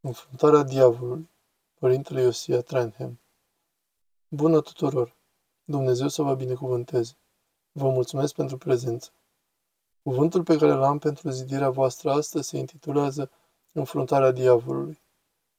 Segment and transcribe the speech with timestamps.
[0.00, 1.28] Înfruntarea diavolului.
[1.78, 3.20] Părintele Iosia Tranham.
[4.28, 5.16] Bună tuturor!
[5.64, 7.16] Dumnezeu să vă binecuvânteze.
[7.72, 9.10] Vă mulțumesc pentru prezență.
[10.02, 13.30] Cuvântul pe care l-am pentru zidirea voastră astăzi se intitulează
[13.72, 15.00] Înfruntarea diavolului.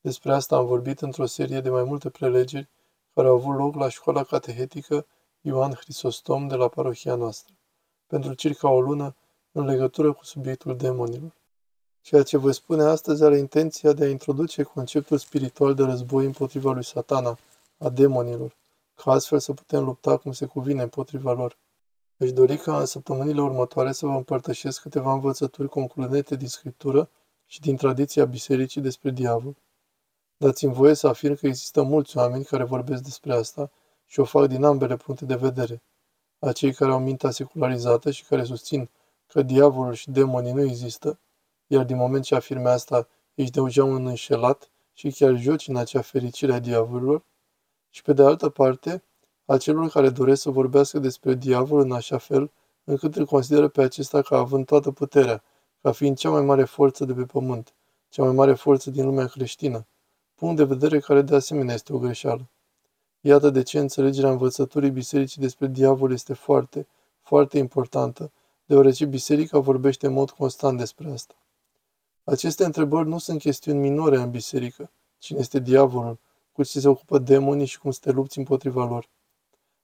[0.00, 2.68] Despre asta am vorbit într-o serie de mai multe prelegeri
[3.14, 5.06] care au avut loc la școala catehetică
[5.40, 7.54] Ioan Hristostom de la parohia noastră,
[8.06, 9.16] pentru circa o lună
[9.52, 11.35] în legătură cu subiectul demonilor.
[12.06, 16.72] Ceea ce voi spune astăzi are intenția de a introduce conceptul spiritual de război împotriva
[16.72, 17.38] lui satana,
[17.78, 18.56] a demonilor,
[18.94, 21.58] ca astfel să putem lupta cum se cuvine împotriva lor.
[22.18, 27.10] Aș dori ca în săptămânile următoare să vă împărtășesc câteva învățături concludente din Scriptură
[27.46, 29.56] și din tradiția bisericii despre diavol.
[30.36, 33.70] Dați-mi voie să afirm că există mulți oameni care vorbesc despre asta
[34.04, 35.82] și o fac din ambele puncte de vedere.
[36.38, 38.90] Acei care au mintea secularizată și care susțin
[39.26, 41.18] că diavolul și demonii nu există,
[41.66, 46.00] iar din moment ce afirme asta, ești deja un înșelat și chiar joci în acea
[46.00, 47.24] fericire a diavolilor,
[47.90, 49.02] și pe de altă parte,
[49.44, 52.50] a celor care doresc să vorbească despre diavol în așa fel
[52.84, 55.42] încât îl consideră pe acesta ca având toată puterea,
[55.82, 57.74] ca fiind cea mai mare forță de pe pământ,
[58.08, 59.86] cea mai mare forță din lumea creștină,
[60.34, 62.48] punct de vedere care de asemenea este o greșeală.
[63.20, 66.86] Iată de ce înțelegerea învățăturii bisericii despre diavol este foarte,
[67.22, 68.32] foarte importantă,
[68.64, 71.34] deoarece biserica vorbește în mod constant despre asta.
[72.28, 74.90] Aceste întrebări nu sunt chestiuni minore în biserică.
[75.18, 76.18] Cine este diavolul?
[76.52, 79.08] Cu ce se ocupă demonii și cum să te lupți împotriva lor?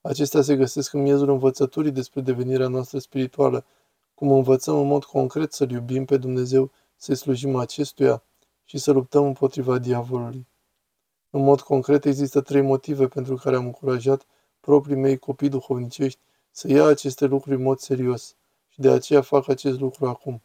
[0.00, 3.64] Acestea se găsesc în miezul învățăturii despre devenirea noastră spirituală,
[4.14, 8.22] cum învățăm în mod concret să-L iubim pe Dumnezeu, să-i slujim acestuia
[8.64, 10.46] și să luptăm împotriva diavolului.
[11.30, 14.26] În mod concret există trei motive pentru care am încurajat
[14.60, 18.36] proprii mei copii duhovnicești să ia aceste lucruri în mod serios
[18.68, 20.42] și de aceea fac acest lucru acum.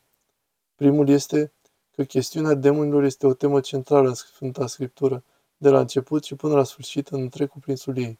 [0.75, 1.51] Primul este
[1.95, 5.23] că chestiunea demonilor este o temă centrală în Sfânta Scriptură,
[5.57, 8.19] de la început și până la sfârșit în întreg cuprinsul ei.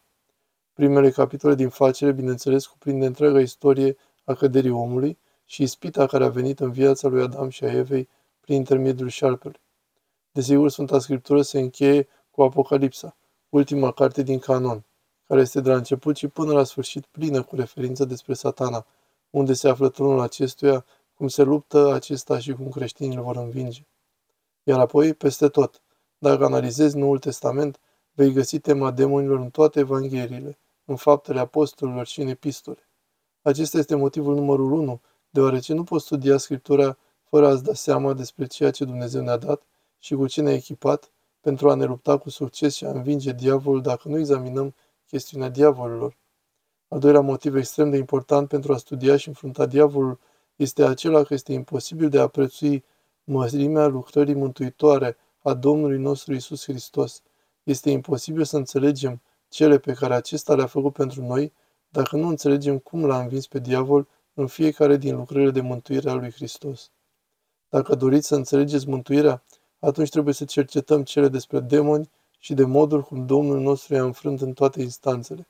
[0.72, 6.28] Primele capitole din facere, bineînțeles, cuprinde întreaga istorie a căderii omului și ispita care a
[6.28, 8.08] venit în viața lui Adam și a Evei
[8.40, 9.60] prin intermediul șarpelui.
[10.32, 13.16] Desigur, Sfânta Scriptură se încheie cu Apocalipsa,
[13.48, 14.84] ultima carte din canon,
[15.26, 18.86] care este de la început și până la sfârșit plină cu referință despre satana,
[19.30, 20.84] unde se află tronul acestuia
[21.16, 23.86] cum se luptă acesta și cum creștinii îl vor învinge.
[24.62, 25.82] Iar apoi, peste tot,
[26.18, 27.78] dacă analizezi Noul Testament,
[28.12, 32.88] vei găsi tema demonilor în toate evangheliile, în faptele apostolilor și în epistole.
[33.42, 35.00] Acesta este motivul numărul unu,
[35.30, 39.62] deoarece nu poți studia Scriptura fără a-ți da seama despre ceea ce Dumnezeu ne-a dat
[39.98, 41.10] și cu ce ne-a echipat
[41.40, 44.74] pentru a ne lupta cu succes și a învinge diavolul dacă nu examinăm
[45.06, 46.16] chestiunea diavolilor.
[46.88, 50.18] Al doilea motiv extrem de important pentru a studia și înfrunta diavolul
[50.56, 52.84] este acela că este imposibil de a prețui
[53.24, 57.22] mărimea lucrării mântuitoare a Domnului nostru Isus Hristos.
[57.62, 61.52] Este imposibil să înțelegem cele pe care acesta le-a făcut pentru noi
[61.88, 66.14] dacă nu înțelegem cum l-a învins pe diavol în fiecare din lucrările de mântuire a
[66.14, 66.90] lui Hristos.
[67.68, 69.44] Dacă doriți să înțelegeți mântuirea,
[69.78, 74.40] atunci trebuie să cercetăm cele despre demoni și de modul cum Domnul nostru i-a înfrânt
[74.40, 75.48] în toate instanțele.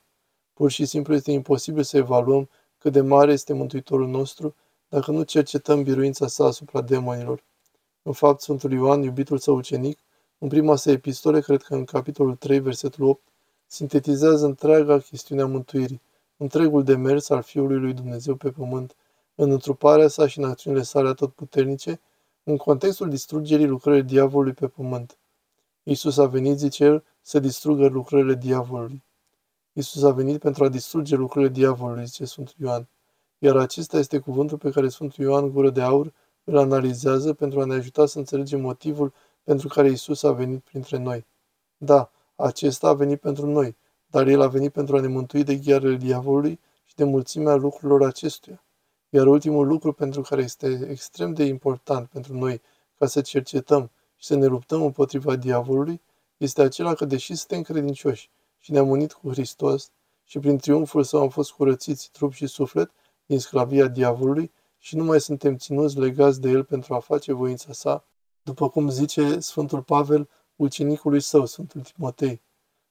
[0.52, 4.54] Pur și simplu este imposibil să evaluăm cât de mare este Mântuitorul nostru
[4.88, 7.44] dacă nu cercetăm biruința sa asupra demonilor.
[8.02, 9.98] În fapt, Sfântul Ioan, iubitul său ucenic,
[10.38, 13.20] în prima sa epistole, cred că în capitolul 3, versetul 8,
[13.66, 16.00] sintetizează întreaga chestiune a mântuirii,
[16.36, 18.96] întregul demers al Fiului lui Dumnezeu pe pământ,
[19.34, 22.00] în întruparea sa și în acțiunile sale atotputernice,
[22.42, 25.18] în contextul distrugerii lucrării diavolului pe pământ.
[25.82, 29.04] Isus a venit, zice el, să distrugă lucrările diavolului.
[29.72, 32.88] Isus a venit pentru a distruge lucrările diavolului, zice Sfântul Ioan.
[33.38, 36.12] Iar acesta este cuvântul pe care Sfântul Ioan Gură de Aur
[36.44, 40.98] îl analizează pentru a ne ajuta să înțelegem motivul pentru care Isus a venit printre
[40.98, 41.26] noi.
[41.76, 43.76] Da, acesta a venit pentru noi,
[44.06, 48.02] dar El a venit pentru a ne mântui de ghearele diavolului și de mulțimea lucrurilor
[48.02, 48.64] acestuia.
[49.08, 52.60] Iar ultimul lucru pentru care este extrem de important pentru noi
[52.98, 56.00] ca să cercetăm și să ne luptăm împotriva diavolului
[56.36, 59.90] este acela că deși suntem credincioși și ne-am unit cu Hristos
[60.24, 62.90] și prin triumful său am fost curățiți trup și suflet,
[63.26, 67.72] din sclavia diavolului și nu mai suntem ținuți legați de el pentru a face voința
[67.72, 68.04] sa,
[68.42, 72.42] după cum zice Sfântul Pavel ucenicului său, Sfântul Timotei.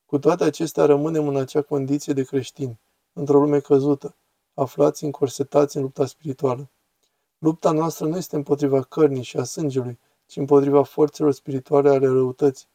[0.05, 2.79] Cu toate acestea rămânem în acea condiție de creștini,
[3.13, 4.15] într-o lume căzută,
[4.53, 6.69] aflați încorsetați în lupta spirituală.
[7.37, 12.67] Lupta noastră nu este împotriva cărnii și a sângelui, ci împotriva forțelor spirituale ale răutății.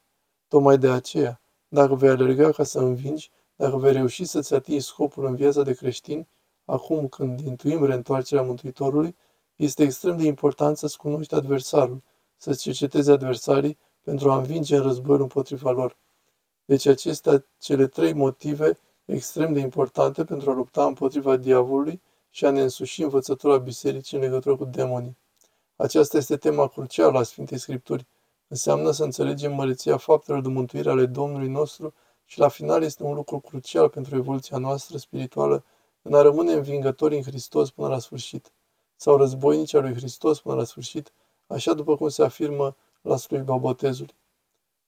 [0.48, 5.24] Tocmai de aceea, dacă vei alerga ca să învingi, dacă vei reuși să-ți atingi scopul
[5.24, 6.26] în viața de creștin,
[6.70, 9.16] acum când intuim reîntoarcerea Mântuitorului,
[9.56, 12.02] este extrem de important să-ți cunoști adversarul,
[12.36, 15.96] să-ți cercetezi adversarii pentru a învinge în războiul împotriva lor.
[16.64, 22.00] Deci acestea cele trei motive extrem de importante pentru a lupta împotriva diavolului
[22.30, 25.16] și a ne însuși învățătura bisericii în legătură cu demonii.
[25.76, 28.06] Aceasta este tema crucială a Sfintei Scripturi.
[28.48, 31.94] Înseamnă să înțelegem măreția faptelor de mântuire ale Domnului nostru
[32.24, 35.64] și la final este un lucru crucial pentru evoluția noastră spirituală
[36.02, 38.52] în a rămâne învingători în Hristos până la sfârșit,
[38.96, 41.12] sau războinici al lui Hristos până la sfârșit,
[41.46, 44.14] așa după cum se afirmă la slujba botezului.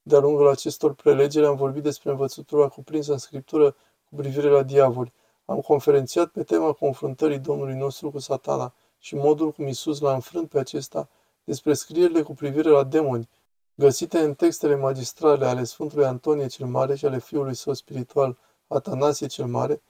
[0.02, 3.76] De-a lungul acestor prelegeri am vorbit despre învățătura cuprinsă în Scriptură
[4.08, 5.12] cu privire la diavoli.
[5.44, 10.48] Am conferențiat pe tema confruntării Domnului nostru cu satana și modul cum Isus l-a înfrânt
[10.48, 11.08] pe acesta
[11.44, 13.28] despre scrierile cu privire la demoni,
[13.74, 19.26] găsite în textele magistrale ale Sfântului Antonie cel Mare și ale fiului său spiritual, Atanasie
[19.26, 19.82] cel Mare,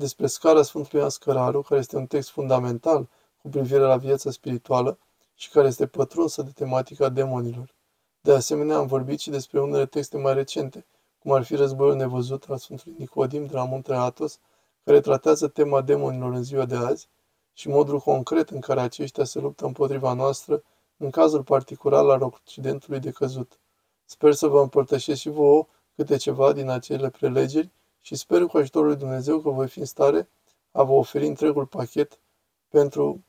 [0.00, 3.08] despre scara Sfântului Ioan Scăraru, care este un text fundamental
[3.42, 4.98] cu privire la viața spirituală
[5.34, 7.74] și care este pătrunsă de tematica demonilor.
[8.20, 10.86] De asemenea, am vorbit și despre unele texte mai recente,
[11.18, 14.38] cum ar fi Războiul nevăzut al Sfântului Nicodim de la Muntele Atos,
[14.84, 17.08] care tratează tema demonilor în ziua de azi
[17.52, 20.62] și modul concret în care aceștia se luptă împotriva noastră
[20.96, 23.58] în cazul particular al Occidentului de căzut.
[24.04, 27.70] Sper să vă împărtășesc și vouă câte ceva din acele prelegeri
[28.00, 30.28] și sper cu ajutorul lui Dumnezeu că voi fi în stare
[30.70, 32.20] a vă oferi întregul pachet
[32.68, 33.24] pentru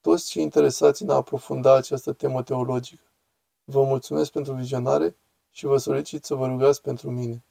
[0.00, 3.02] toți cei interesați în a aprofunda această temă teologică.
[3.64, 5.16] Vă mulțumesc pentru vizionare
[5.50, 7.44] și vă solicit să vă rugați pentru mine.